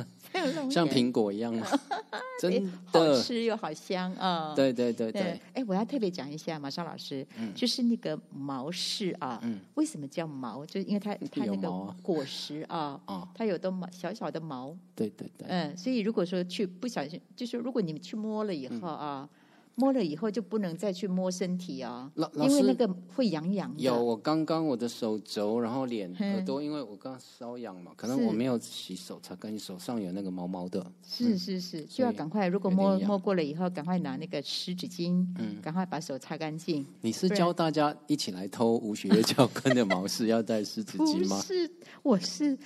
[0.70, 1.66] 像苹果一样吗？
[2.38, 4.52] 真的好吃又好香啊！
[4.54, 5.40] 对对对对。
[5.54, 9.42] 哎，我要特别讲一下马少老师，就是那个毛氏啊，
[9.74, 10.64] 为什么叫毛？
[10.66, 11.70] 就是因为它它那个
[12.02, 13.00] 果实啊，
[13.34, 14.76] 它有的毛小小的毛。
[14.94, 15.48] 对对对。
[15.48, 19.28] 嗯，所以如果说去不小心，就是如果你们去摸了以后啊。
[19.78, 23.72] 摸了以后就不能再去摸身体啊，因为那个会痒痒。
[23.78, 30.84] 有，我刚刚我的手肘，然后脸、耳朵，因为我刚刚瘙痒嘛，可能我没有洗手擦干净，手上有那个毛毛的。
[31.06, 36.84] 是是是，就要赶快，如果摸摸过了以后，赶快拿那个湿纸巾，嗯，赶快把手擦干净。
[37.02, 41.36] 你是教大家一起来偷吴雪月教官的毛是要带湿纸巾吗？
[41.38, 41.70] 不是，
[42.02, 42.58] 我是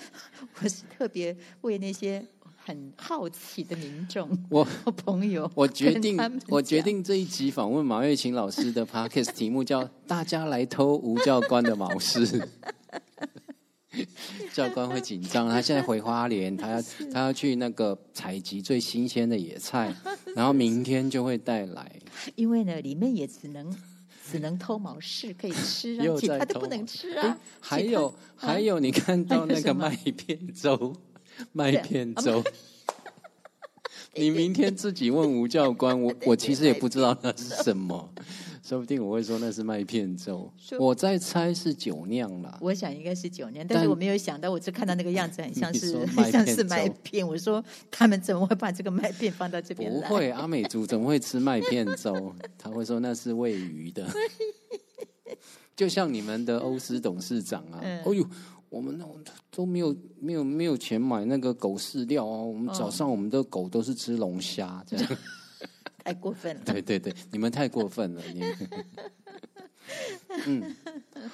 [0.63, 2.27] 我是特别为那些。
[2.65, 4.65] 很好奇的民众，我
[5.05, 6.17] 朋友， 我决定，
[6.49, 12.49] 我决定这一集访问马月琴老师的 podcast 题目叫“大家来偷吴教官的毛事”。
[14.55, 19.95] 教官会紧张，他现在回花莲，他要他要去那个采集最新鲜的野菜，
[20.35, 21.91] 然后明天就会带来。
[22.35, 23.75] 因为呢，里面也只能
[24.31, 27.37] 只能偷毛柿可以吃啊，又其他的不能吃啊。
[27.61, 30.95] 还有还有，你看到那个麦片粥，
[31.53, 32.43] 麦片粥。
[34.15, 38.13] 你明天自己问吴教官， 我我其实也不知道那是什么，
[38.63, 40.53] 说不定我会说那是麦片粥。
[40.79, 42.59] 我在猜是酒酿啦。
[42.61, 47.27] 我想应该是酒酿，但是我没有想到，我只看到那个样子很像是很像是片麦片。
[47.27, 50.07] 我说他们怎么会把这个麦片放到这边来？
[50.07, 52.35] 不会，阿美族怎么会吃麦片粥？
[52.59, 54.07] 他会说那是喂鱼的，
[55.75, 58.23] 就像你们的欧斯董事长啊，嗯哦呦，
[58.73, 59.05] 我们那
[59.51, 65.07] 都没有没有没有钱买那个狗饲料哦，我们早上我们的狗都是吃龙虾这样。
[66.03, 66.63] 太过分了。
[66.73, 68.43] 对对对，你们太过分了，你。
[70.47, 70.75] 嗯，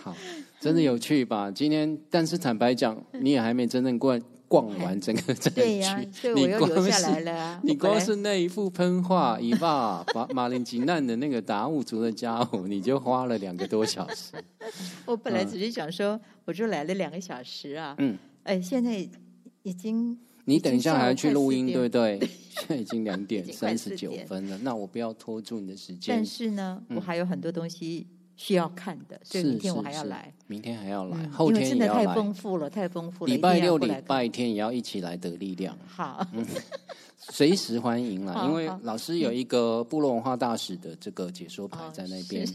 [0.02, 0.16] 好，
[0.58, 1.48] 真的有趣吧？
[1.48, 7.60] 今天，但是坦白讲，你也还没真正逛逛完整个战对呀、区，所以我你光又留下是来了啊。
[7.62, 14.32] 你光是那一幅喷画，以把把马林吉难的那个达悟族的家伙，你就花了两个多小时。
[15.06, 17.94] 我本来只是想说，我就来了两个小时啊。
[17.98, 19.06] 嗯，哎，现在
[19.62, 22.18] 已经你等一下还要去录音，对不对？
[22.50, 26.24] 现在已经两点 三十九分了，那我不要拖住你的时间但。
[26.24, 28.06] 是呢，我还有很多东西
[28.38, 30.32] 需要看的，所以明天我还要来。
[30.46, 32.06] 明天还要来，嗯后因为真的太。
[32.14, 33.30] 丰富了，太丰富了。
[33.30, 36.26] 礼拜六、礼拜天也要一起来得力量，好，
[37.18, 38.46] 随时欢迎啦。
[38.46, 42.46] 因为老师有一个部落文化大使的这个解说牌哦在那边，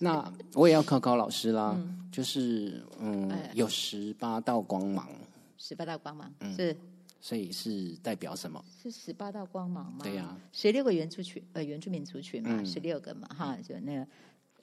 [0.00, 1.80] 那我也要考考老师啦。
[2.12, 5.08] 就是嗯哎，有十八道光芒，
[5.56, 6.76] 十八道光芒嗯是
[7.20, 8.62] 所以是代表什么？
[8.82, 10.00] 是十八道光芒吗？
[10.02, 14.04] 对呀十六个原住群呃原住民族群嘛，嗯十六个嘛哈，就那个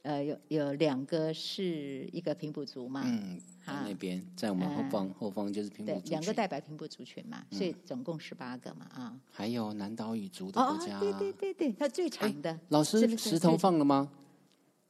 [0.07, 9.19] 呃有有两个是一个平埔族嘛，嗯，啊那边，在我们后方，后方就是平埔对，族两个群代表平埔族群嘛，所以总共十八个嘛啊。
[9.29, 10.97] 还有南岛语族的哦国家。
[10.97, 14.09] 哦，对对对对，它最长的老师，石头放了吗？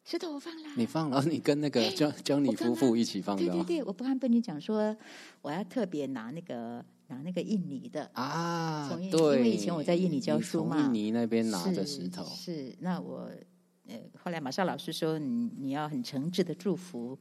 [0.04, 0.70] 石头我放了。
[0.78, 4.96] 你放了， 你跟那个江江你夫妇一起放的哦对对对，我不刚跟你讲说，
[5.42, 13.30] 我要特别拿那个拿那个印尼的，啊对，因为以前我在印尼教书嘛印尼那边拿着石头，是，那我
[13.88, 17.18] 呃，后来马少老师说，你你要很诚挚的祝福，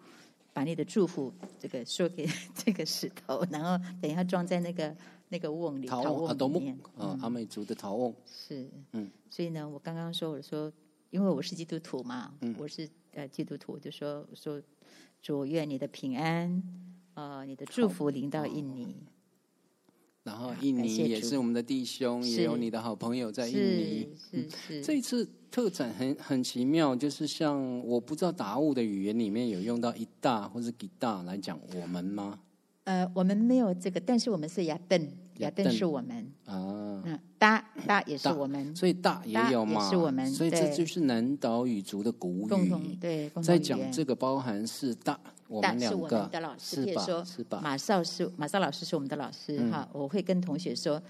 [0.52, 4.96] 把你的祝福这个说给 这个石头，然后等一下装在那个
[5.28, 10.72] 那个瓮里，陶瓮里面，，嗯，阿美族的陶瓮，是，嗯，所以呢，我刚刚说，我说，
[11.10, 14.60] 因为我是基督徒嘛，嗯我是呃基督徒，我就说我说，
[15.22, 16.62] 主愿你的平安，
[17.14, 18.96] 呃，你的祝福临到印尼，
[20.26, 24.42] 然后印尼也是我们的弟兄，也有你的好朋友在印尼是。
[24.42, 32.40] 是是，这一次特展很很奇妙，就是像我不知道达悟的语言里面有用到一大或者几大来讲我们吗？
[32.82, 35.00] 呃，我们没有这个，但是我们是雅顿，
[35.38, 42.98] 雅邓邓是我们，啊，嗯，大大也是我们所以大也有嘛，也是我们所以这就是南岛语族的古共同语。
[43.00, 47.02] 对在讲这个包含是大，我们们两个的老师，是吧？
[47.02, 47.60] 譬如说是吧？
[47.62, 51.00] 马少是马少老师是我们的老师嗯哈，我会跟同学说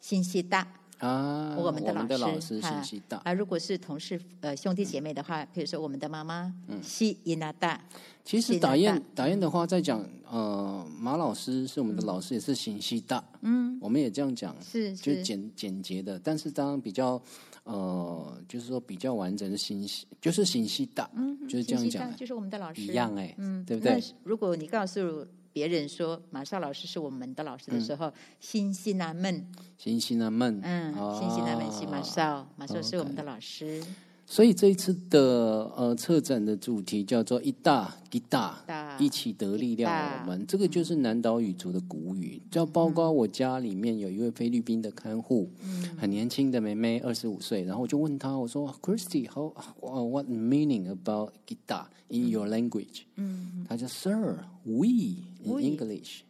[0.00, 0.66] 信息大
[0.98, 6.80] 啊，我们的的老老师信息大，啊，如果是同事呃兄弟姐妹的话，比如说我们的妈妈嗯。
[6.82, 7.80] 西伊娜大，
[8.24, 15.22] 其实打雁打雁的话，在讲呃，马老师是我们的老师，也是信息大，嗯，我们也这样讲，是就是。
[15.22, 17.20] 简简洁的，但是当然比较
[17.64, 22.80] 呃，就是说比较完整的信息，就是信息大，嗯，就是这样讲，就是我们的老师。
[22.82, 24.02] 一样哎，嗯，对不对？
[24.24, 25.26] 如果你告诉
[25.58, 29.44] 别人说马少老师是我们的老师的时候，欣欣纳闷，
[29.76, 33.82] 星星纳闷，嗯，欣欣纳闷是马啊少，马少是我们的老师，
[34.30, 40.20] 所以这一次的呃策展的主题叫做“一大一大大一起得力量”，大。
[40.20, 42.40] 我们这个就是南岛语族的古语。
[42.50, 45.48] 就包括我家里面有一位菲律宾的看护，
[45.96, 56.20] 很年轻的妹妹，二十五岁，然后我就问她，我说：“Christy，how、uh, what meaning about guitar in your language？” 嗯，她就 “Sir，we in English”，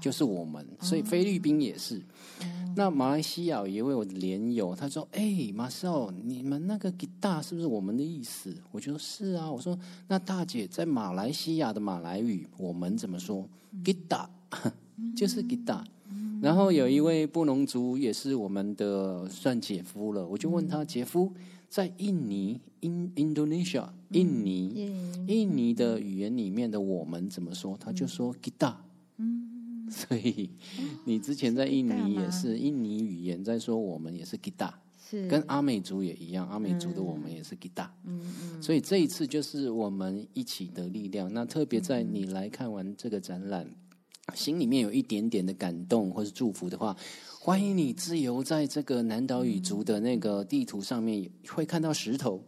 [0.00, 2.00] 就是我们，所以菲律宾也是。
[2.76, 13.48] 那马来西亚有一位我的连友，他说：“哎、马少，你们那个 guitar 是不是我们的意思？”我就说：“是啊。”我说：“那大姐在马来西亚的马来语，我们怎么说
[13.82, 14.28] ？guitar
[15.16, 15.82] 就是 guitar。”
[16.40, 21.32] 然后有一位布农族也是我们的算姐夫了，我就问他：“姐夫，
[21.68, 24.92] 在印尼 in Indonesia 印尼
[25.26, 28.74] 印尼的语言里面的我们怎么说？”他就说 “guitar”。
[29.90, 30.50] 所以
[31.04, 34.72] 你之前在印尼也是印尼语言在说我们也是 guitar，
[35.08, 37.88] 是跟阿美族也一样，阿美族的我们也是 guitar。
[38.04, 41.32] 嗯嗯所以这一次就是我们一起的力量。
[41.32, 43.68] 那特别在你来看完这个展览，
[44.34, 46.96] 心里面有一点点的感动或是祝福的话，
[47.40, 52.42] 欢迎你自由在这个南岛语族的那个地图上面会看到石头。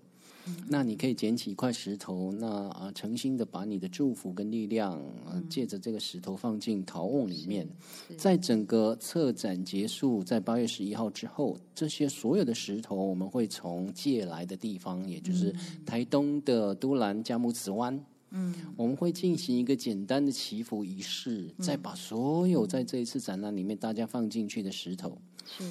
[0.69, 5.01] 那你可以捡起一块石头，那啊，诚心的把你的祝福跟力量，
[5.49, 7.69] 借着这个石头放进陶瓮里面。
[8.17, 25.65] 在整个策展结束，在八月十一号之后，这些所有的石头，我们会从借来的地方，也就是台东的都兰加木子湾，嗯，我们会进行一个简单的祈福仪式，再把所有在这一次展览里面大家放进去的石头，是。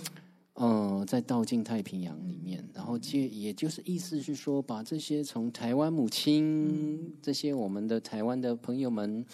[0.59, 9.25] 呃，再倒进太平洋里面，然后借，也就是意思是说，把这些从台湾母亲，这些我们的台湾的朋友们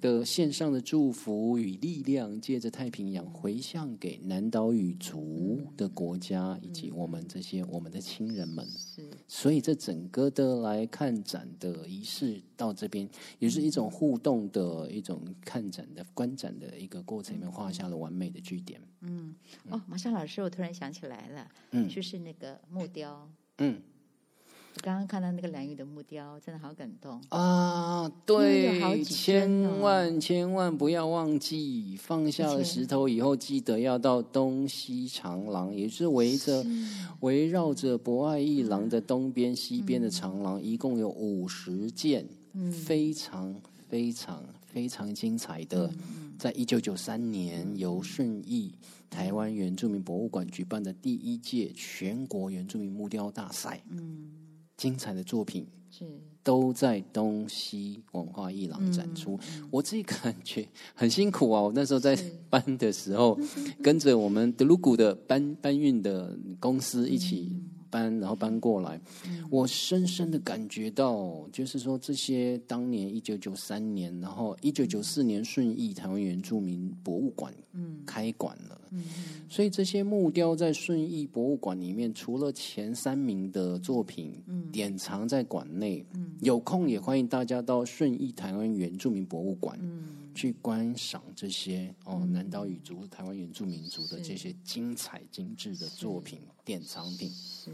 [0.00, 8.64] 的线上的祝福与力量，借着太平洋回向给南岛语族的国家以及我们这些我们的亲人们。
[8.68, 18.78] 是，所以这整个的来看展的仪式到这边，也是一种互动的一种看展的观展的一个过程里面画下了完美的句点。
[19.00, 19.34] 嗯，
[19.70, 23.80] 哦，马上老师，我突然想起来了，嗯，就是那个木雕，嗯，
[24.74, 27.22] 我刚刚看到那个蓝玉的木雕，真的好感动。
[27.28, 28.10] 啊！
[28.26, 36.64] 对，千万千万不要忘记放下了石头以后，记得要到东西长廊，也是围着
[37.20, 42.26] 围绕着博爱一廊的东边、西边的长廊，一共有五十件，
[42.70, 43.54] 非常
[43.88, 45.90] 非常非常精彩的。
[46.38, 48.72] 在一九九三年，由顺义
[49.10, 54.30] 台湾原住民博物馆举办的第一届全国原住民木雕大赛，嗯，
[54.76, 56.04] 精彩的作品是
[56.44, 59.36] 都在东西文化艺廊展出。
[59.68, 61.60] 我自己感觉很辛苦啊！
[61.60, 62.16] 我那时候在
[62.48, 63.36] 搬的时候，
[63.82, 67.52] 跟着我们德鲁古的搬搬运的公司一起。
[67.90, 69.00] 搬，然后搬过来，
[69.50, 77.52] 我深深的感觉到，就是说这些当年一九九三年，然后一九九四年顺义台湾原住民博物馆
[78.06, 78.80] 开馆了，
[79.48, 84.32] 所以这些木雕在顺义博物馆里面，除了前三名的作品
[84.72, 86.04] 典藏在馆内，
[86.40, 89.78] 有空也欢迎大家到顺义台湾原住民博物馆。
[90.38, 97.28] 去观赏这些哦，南岛语族、台湾原住民族的这些精彩精致的作品、典藏品。
[97.28, 97.72] 是，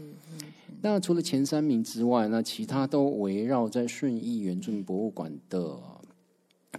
[0.81, 5.79] 那除了前三名之外，那其他都围绕在顺义原住民博物馆的，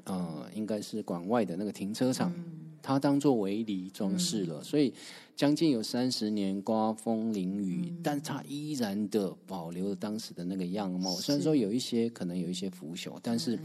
[0.03, 2.35] 呃，应该是馆外的那个停车场，
[2.83, 4.61] 它当做围篱装饰了。
[4.65, 4.93] 所以
[5.37, 11.13] 将近有三十年刮风淋雨，但它依然的保留了当时的那个样貌。
[11.13, 13.57] 虽然说有一些可能有一些腐朽，但是。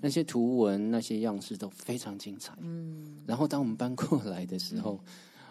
[0.00, 2.52] 那些图文、那些样式都非常精彩。
[2.60, 4.98] 嗯，然后当我们搬过来的时候，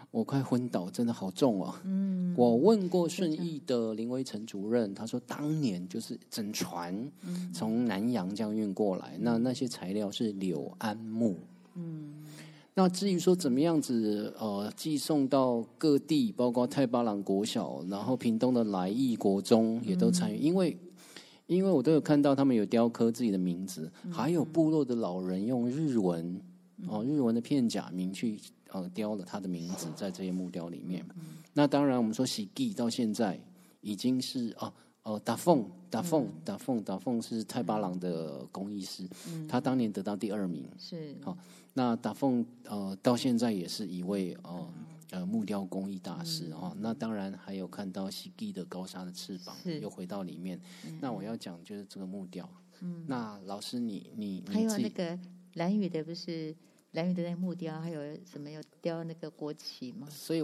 [0.09, 1.81] 我快昏倒，真的好重啊！
[1.83, 7.11] 嗯，我问过顺义的林威成主任，他说当年就是整船
[7.53, 11.35] 从南洋这样运过来，那那些材料是柳安木。
[11.75, 12.23] 嗯，
[12.73, 20.77] 那至于说怎么样子呃寄送到各地，包括太巴朗国小，然后屏东的来义国中也都参与，因为。
[21.47, 26.39] 因为我都有看到他们有雕刻自己的名字，还有部落的老人用日文
[26.87, 31.03] 哦日文的片假名去呃雕了他的名字在这些木雕里面。
[31.53, 33.39] 那当然，我们说喜地到现在
[33.81, 34.71] 已经是哦
[35.03, 39.07] 哦达凤达凤达凤达凤是太巴郎的工艺师，
[39.47, 41.35] 他当年得到第二名是好。
[41.73, 44.67] 那达凤呃到现在也是一位哦。
[44.67, 44.67] 呃，
[45.25, 50.59] 木雕工艺大师哦，那当然还有看到西基的高沙的翅膀，又回到里面。
[50.99, 52.49] 那我要讲就是这个木雕。
[52.81, 55.17] 嗯，那老师你你还有那个
[55.53, 56.55] 蓝雨的不是
[56.91, 60.07] 蓝雨的那木雕，还有什么要雕那个国旗吗？
[60.09, 60.43] 所以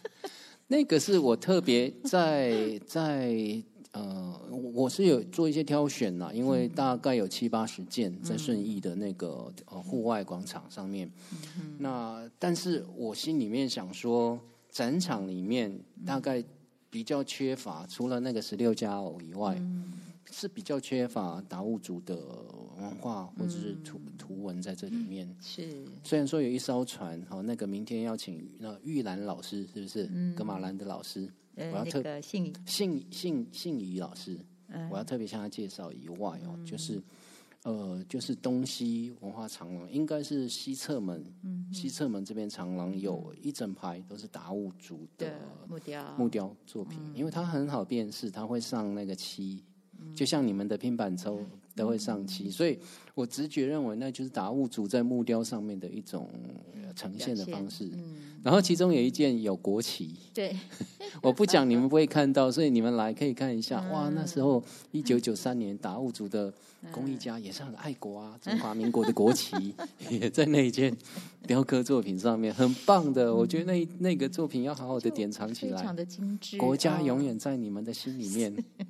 [0.68, 3.62] 那个是我特别在在。
[3.92, 4.40] 呃，
[4.72, 11.10] 我是有做一些挑选啦，因为大概有七八十件在顺义的那个呃户外广场上面。
[11.78, 14.38] 那但是我心里面想说，
[14.70, 15.76] 展场里面
[16.06, 16.42] 大概
[16.88, 19.60] 比较缺乏，除了那个十六家偶以外，
[20.30, 22.16] 是比较缺乏达悟族的
[22.78, 25.28] 文化或者是图图文在这里面。
[25.40, 25.68] 是，
[26.04, 30.08] 虽然说有一艘船，好，那个明天要请那玉兰老师，是不是？
[30.12, 31.28] 嗯格马兰的老师。
[31.72, 34.38] 我要特信信信信仪老师，
[34.90, 37.02] 我要特别向他介绍以外哦，就是
[37.62, 41.22] 呃，就是东西文化长廊，应该是西侧门，
[41.72, 45.30] 西侧门这边长廊有一整排都是达悟族的
[45.68, 49.62] 木雕木雕作品，因为它很好辨识，它会上那个漆，
[50.14, 51.44] 就像你们的拼板抽
[51.74, 52.78] 都会上漆，所以
[53.14, 56.28] 我直觉认为那就是达悟族在木雕上面的一种
[56.94, 57.88] 呈现的方式。
[58.42, 60.56] 然后其中有一件有国旗，对，
[61.22, 63.82] 我不讲你们不会看到，所以你们来可以看一下。
[63.90, 64.62] 哇，那时候
[64.92, 66.50] 一九九三年达悟族的
[66.90, 69.74] 工艺家也是很爱国啊，中华民国的国旗
[70.08, 70.96] 也在那一件
[71.46, 73.34] 雕刻作品上面，很棒的。
[73.34, 78.56] 我觉得那那个作品要好好的典藏起来，非常的精致，国家永远在你们的心里面。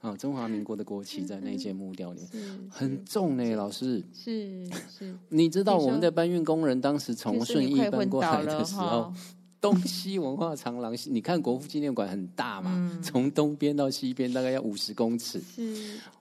[0.00, 5.16] 啊，中华民国的国旗在那件木雕里面很重呢，老师是是。
[5.30, 9.12] 你知道我们的搬运工人当时从顺义搬过来的时候，
[9.60, 15.42] 东西文化长廊，你看国父纪念馆很大嘛，从东边到西边大概要五十公尺。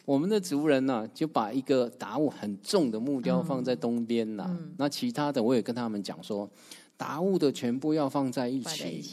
[0.05, 6.49] 我们的族人呢就把一个打物很重的木雕放在东边呐，那其他的我也跟他们讲说。
[6.97, 9.03] 达物的全部要放在一起，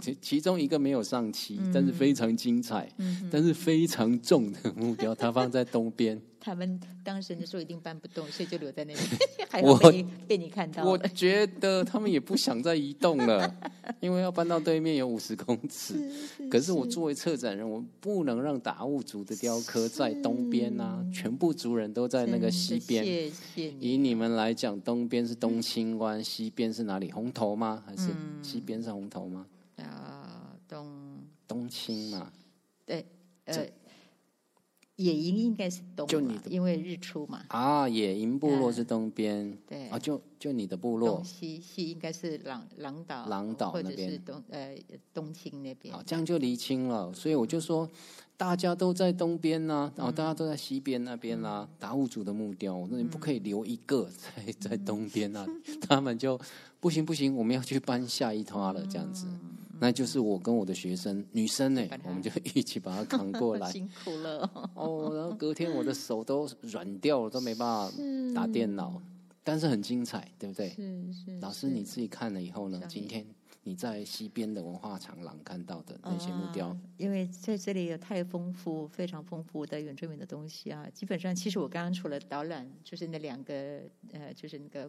[0.00, 2.90] 其其中一个没有上漆，但是非常精彩，
[3.30, 6.20] 但是非常重的目标，它放在东边。
[6.44, 9.00] 他们当时的时候一定搬不动，所以就留在那里。
[9.48, 10.84] 还好被你被你看到。
[10.84, 13.50] 我觉得他们也不想再移动了，
[13.98, 15.94] 因为要搬到对面有五十公尺。
[16.50, 23.02] 可是我作为策展人，我不能让达悟族的雕刻在东边啊，全部族人都在那个西边。
[23.02, 23.72] 谢谢。
[23.80, 27.10] 以你们来讲，东边是东青湾，西边是哪里？
[27.10, 27.82] 红头吗？
[27.86, 28.10] 还是
[28.42, 29.46] 西边是红头吗？
[29.78, 32.30] 啊，东东青嘛。
[32.84, 33.06] 对，
[33.46, 33.66] 呃。
[34.96, 37.42] 野营应该是东，就你的，因为日出嘛。
[37.48, 41.20] 啊，野营部落是东边，对，啊，就就你的部落。
[41.24, 44.76] 西西应该是狼狼岛，狼岛那边是，东呃
[45.12, 45.92] 东青那边。
[45.92, 47.12] 好，这样就厘清了。
[47.12, 47.90] 所以我就说，
[48.36, 51.68] 大家都在东边呐，然后大家都在西边那边啦。
[51.80, 55.52] 达悟族的木雕，那你不可以留一个在在东边那里，
[55.88, 56.38] 他们就
[56.78, 59.26] 不行不行，我们要去搬下一套了，这样子。
[59.80, 63.70] 那就是我跟我的学生女生呢，我们就一起把它扛过来。
[63.72, 67.96] 辛苦了 哦，然后隔天我的手都软掉了，都没办法
[68.34, 69.00] 打电脑，
[69.42, 70.70] 但是很精彩，对不对？
[70.70, 71.38] 是是。
[71.40, 72.80] 老师你自己看了以后呢？
[72.88, 73.24] 今天。
[73.66, 80.86] 你在西边的文化长廊看到的那些木雕，因为在这里有太丰富、非常丰富的原住民的东西啊。
[80.92, 83.80] 基本上，其实我刚刚除了导览，就是那两个
[84.12, 84.86] 呃，就是那个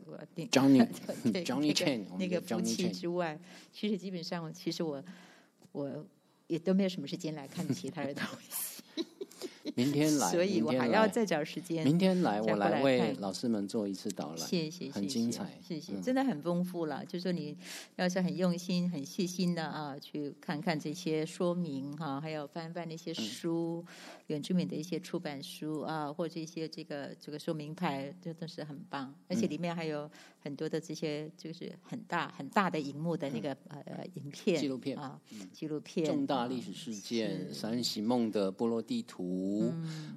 [0.52, 0.86] Johnny
[1.46, 3.40] Johnny Chen 那个夫妻之外，
[3.72, 5.02] 其实基本上，其实我
[5.72, 6.06] 我
[6.48, 8.75] 也都没有什么时间来看其他的东西。
[9.74, 11.84] 明天来，所以我还要再找时间。
[11.84, 14.38] 明天来，我来为老师们做一次导览。
[14.38, 17.04] 谢谢，很精彩，谢谢，真的很丰富了。
[17.04, 17.58] 就说你
[17.96, 23.84] 要是很用心、很细心的啊，去看看这些说明哈，还有翻翻那些书，
[24.28, 29.12] 原住民的一些出版书啊，或者一些这个这个说明牌，真的是很棒。
[29.28, 30.10] 而且里面还有
[30.42, 35.20] 很多的这些，就是很大很大的荧幕的那个呃影片、纪录片啊，
[35.52, 39.55] 纪录片，重大历史事件，《三喜梦》的部落地图。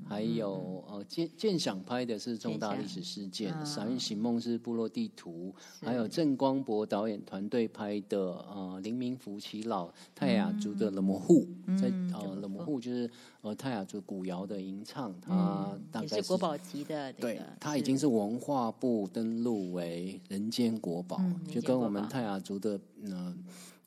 [0.08, 11.46] 还有呃，建建想拍的是重大历史事件，《闪运行梦》是部落地图，还有郑光博导演团队拍的呃，林明福耆老泰雅族的冷模户，
[11.78, 13.10] 在呃冷模户就是
[13.42, 21.20] 呃泰雅族古谣的吟唱，它大概是国宝级的，对，它已经是文化部登录为人间国宝，
[21.50, 23.36] 就跟我们泰雅族的呃。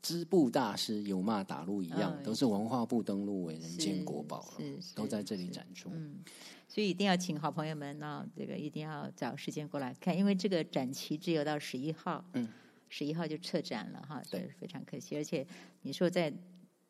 [0.02, 5.89] 织布大师有骂打路一样，都是文化部登录为人间国宝了，都在这里展出。
[5.93, 6.16] 嗯，
[6.68, 12.47] 所以一定要请好朋友们呢，这个一定要找时间过来看，因为这个展期只有到十一号，嗯，
[12.89, 15.16] 十一号就撤展了哈，对，非常可惜。
[15.16, 15.45] 而且
[15.82, 16.34] 你说在。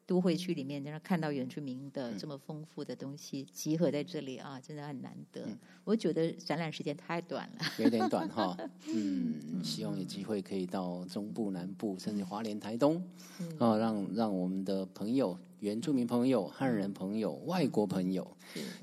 [0.05, 5.41] 都会区里面，让看到原住民的这么丰富的东西集合在这里啊，真的很难得。
[5.83, 8.57] 我觉得展览时间太短了，有点短哈。
[8.93, 13.01] 嗯，希望有机会可以到中部、南部，甚至华联、台东
[13.57, 18.25] 啊，让让我们的朋友、原住民朋友、汉人朋友、外国朋友，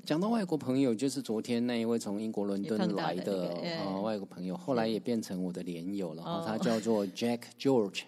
[0.03, 6.43] 讲到外国朋友，就是昨天那一位从英国伦敦来的啊外国朋友，后来也变成我的连友了。
[6.47, 8.01] 他叫做 Jack George。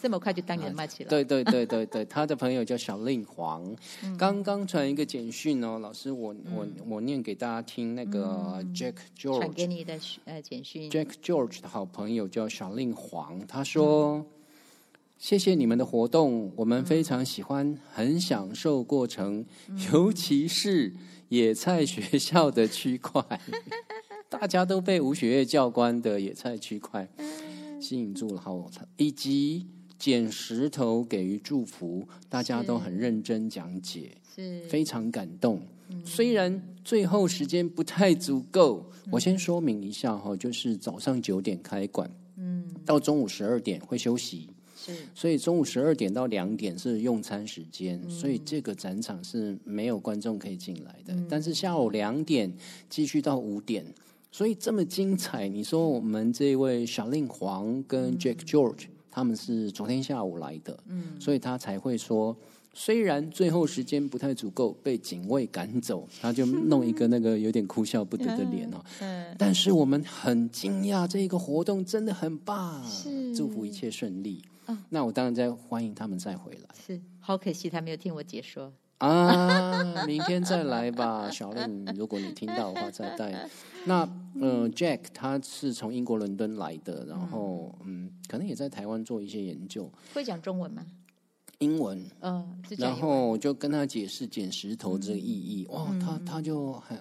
[0.00, 1.10] 这么快就当年卖起了？
[1.10, 3.74] 对对对对对，他的朋友叫小令黄，
[4.16, 14.24] 刚刚传一个简讯哦，老师我我我念给大家听，那个 Jack George 传给你的呃简讯，Jack George 的好朋友叫小令黄，他说
[15.18, 19.44] 谢谢你们的活动，我们非常喜欢，很享受过程，
[19.92, 20.94] 尤其是
[21.28, 23.22] 野菜学校的区块，
[24.28, 27.08] 大家都被吴雪月教官的野菜区块。
[27.80, 29.66] 吸引住了好，以及
[29.98, 34.62] 捡石头给予祝福，大家都很认真讲解，是。
[34.68, 35.60] 非常感动。
[36.04, 51.16] 虽然最后时间不太足够，我先说明一下哈，就是早上九点开馆，嗯，到中午十二点会休息，是，所以中午十二点到两点是用餐时间，所以这个展场是没有观众可以进来的。
[51.26, 52.52] 但是下午两点
[52.90, 53.82] 继续到五点，
[54.30, 55.48] 所以这么精彩。
[55.48, 62.36] 你说我们这位小令黄跟 Jack George 他们是昨天下午来的，嗯，所以他才会说。
[62.74, 68.76] 虽然最后时间不太足够，被警卫赶走，他就弄一个那个有点哭笑不得的脸哦。
[69.00, 74.44] 嗯，但是我们很惊讶，这个活动真的很棒，是祝福一切顺利。
[74.90, 76.68] 那我当然在欢迎他们再回来。
[76.86, 83.48] 是，好可惜他没有听我解说啊，明天再来吧， 小令，如果你听到的话再带。
[83.84, 84.00] 那
[84.40, 89.90] 呃，Jack 他是从英国伦敦来的，然后嗯，可能也在台湾做一些研究。
[90.12, 90.84] 会讲中文吗？
[91.58, 96.98] 英文，嗯，然后我就跟他解释捡石头这个意义，哇，他他就很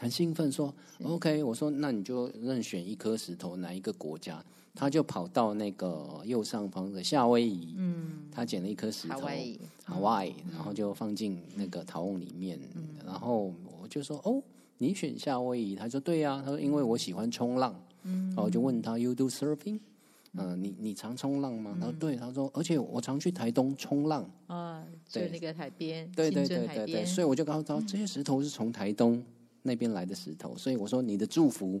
[0.00, 4.42] 很兴奋说，OK，我说那你就任选一颗石头，哪一个国家？
[4.78, 9.18] 他就跑到那个右上方的夏威夷，嗯，他捡了一颗石头
[9.88, 12.56] ，Hawaii，然后就放进那个陶瓮里面，
[13.04, 13.52] 然后
[13.82, 14.40] 我就说，哦，
[14.78, 15.74] 你选夏威夷？
[15.74, 17.74] 他说对呀，他说因为我喜欢冲浪，
[18.04, 19.80] 嗯，然后我就问他，You do surfing？
[20.34, 21.76] 嗯，你你常冲浪吗？
[21.80, 24.30] 他说对，他说，而且我常去台东冲浪。
[24.46, 29.20] 啊，就那个海边，对对对对对，所以我就告诉他，这些石头是从台东
[29.62, 31.80] 那边来的石头，所以我说你的祝福，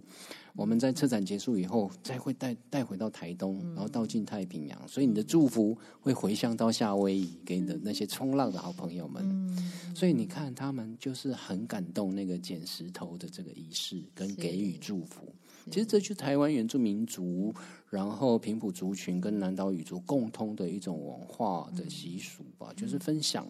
[0.54, 9.56] 我们在车展结束以后，再会带带回到台东，然后到进太平洋，所以你的祝福会回向到夏威夷给你的那些冲浪的好朋友们，
[9.94, 15.32] 所以你看他们就是很感动那个捡石头的这个仪式跟给予祝福。
[15.70, 17.54] 其实这就是台湾原住民族，
[17.90, 23.46] 然后平埔族群跟南岛语族共通的一种文化的习俗吧，就是分享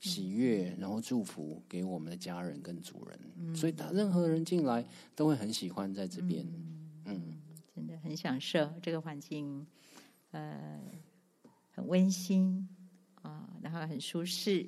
[0.00, 3.54] 喜悦，然后祝福给我们的家人跟主人。
[3.54, 4.84] 所以，他任何人进来
[5.14, 6.44] 都会很喜欢在这边，
[7.04, 7.38] 嗯，
[7.74, 9.66] 真的很享受这个环境，
[10.32, 10.80] 呃，
[11.70, 12.68] 很温馨
[13.22, 14.66] 啊，然后很舒适，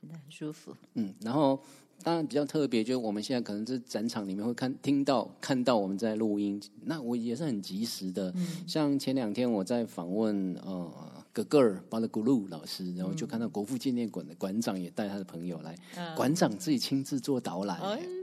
[0.00, 0.76] 真的很舒服。
[0.94, 1.60] 嗯，然后。
[2.02, 8.34] 当然比较特别，就是我们现在可能是展场里面会看听到看到我们在录音，那我也是很及时的。
[8.66, 15.76] 像前两天我在访问呃格格尔巴勒古鲁老师，然后就看到国父纪念馆的馆长也带他的朋友来，
[16.14, 17.76] 馆长自己亲自做导览，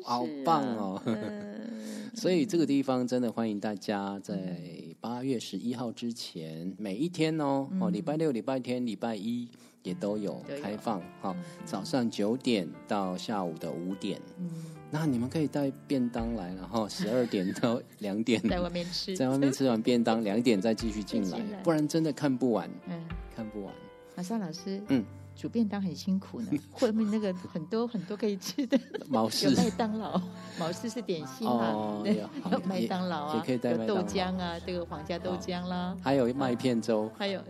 [0.05, 1.01] 好棒哦！
[2.16, 4.57] 所以这个地方真的欢迎大家在
[5.01, 9.49] 八月十一号之前每一天哦，哦礼拜六、礼拜天、礼拜一。
[9.84, 14.50] 也都有开放，哈，早上九点到下午的五点，嗯，
[14.92, 18.42] 那你们可以带便当来，然后十二点到两点。
[18.48, 23.04] 在外面吃，在外面吃完便当，两点再继续进来，不然真的看不完，嗯，
[23.36, 23.74] 看不完。
[24.16, 25.04] 马上老师，嗯。
[25.42, 28.80] 煮便当很辛苦呢， 后面那个很多很多可以吃的，
[29.10, 30.22] 毛氏有麦当劳，
[30.60, 32.18] 毛氏是点心啊，对，
[32.52, 37.42] 有麦当劳啊，有豆浆啊，这个皇家豆浆啦，还有麦片粥，还有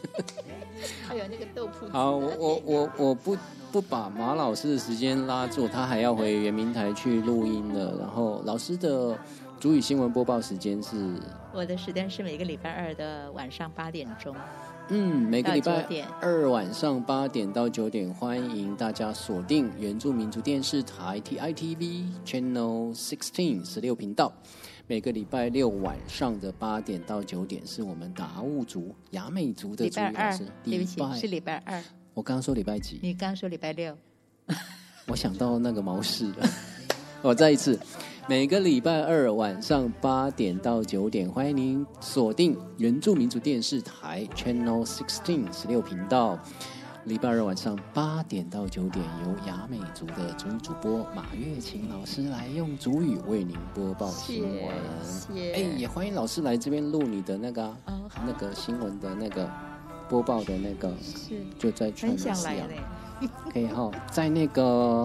[1.06, 1.86] 还有那个豆腐。
[1.90, 3.36] 好，我我我我不
[3.70, 7.98] 不把马老师的时间拉住，他还要回圆明台去录音的。
[7.98, 9.14] 然后老师的
[9.58, 11.20] 主语新闻播报时间是，
[11.52, 14.34] 我的时间是每个礼拜二的晚上八点钟。
[14.92, 15.86] 嗯，每个礼拜
[16.20, 24.32] 二晚上八点到九点，欢迎大家锁定原住民族电视台 T I T V Channel Sixteen 十六频道。
[24.88, 30.44] 每个礼拜六晚上的八点到九点，是我们达悟族、雅美族的主老师。
[30.64, 31.80] 礼拜是礼拜二。
[32.12, 32.98] 我刚刚说礼拜几？
[33.00, 33.96] 你刚刚说礼拜六。
[35.06, 36.48] 我想到那个毛氏了。
[37.22, 37.78] 我再一次。
[38.30, 46.38] 每个礼拜二晚上八点到九点，欢迎您锁定原住民族电视台 Channel Sixteen 十六频道。
[47.06, 54.68] 礼拜二晚上八点到九点，由雅美族的主语主播马月琴老师来用主语为您播报新闻。
[55.52, 59.50] 哎，也欢迎老师来这边录你的那个啊那个新闻的那个
[60.08, 62.64] 播报的那个，是就在全享来
[63.52, 65.04] 可以哈，在那个。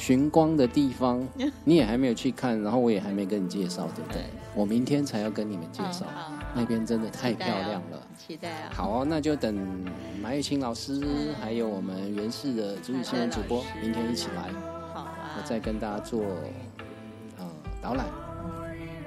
[0.00, 1.22] 寻光的地方，
[1.62, 4.22] 你也还没有去看，然后我也还没跟你介绍，对不对？
[4.54, 6.06] 我明天才要跟你们介绍，
[6.54, 8.72] 那边真的太漂亮了，期待啊！
[8.72, 9.54] 好哦，那就等
[10.22, 11.02] 马玉清老师
[11.38, 14.50] 还有我们原氏的主语新闻主播明天一起来，
[14.94, 16.22] 好啊，我再跟大家做
[17.38, 17.46] 呃
[17.82, 18.06] 导览。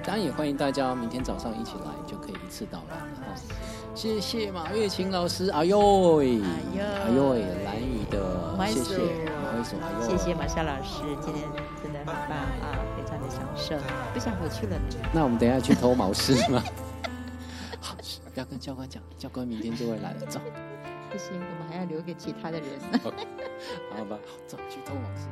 [0.06, 3.34] 当然也欢迎大家明天早上一起来，就可以一次导览哈。
[3.94, 5.78] 谢谢马月琴老师，哎呦
[6.16, 6.40] 喂，
[6.78, 8.96] 哎呦喂，蓝雨的，谢谢，
[9.64, 11.42] 谢谢马莎老师，今天
[11.82, 13.74] 真的很棒啊，非常的享受，
[14.12, 14.84] 不想回去了呢。
[15.12, 16.62] 那我们等下去偷毛是吗？
[17.80, 17.96] 好，
[18.34, 20.38] 不要跟教官讲，教官明天就会来了，走。
[21.10, 22.68] 不行，我们还要留给其他的人。
[23.96, 25.28] 好吧，走去偷毛丝。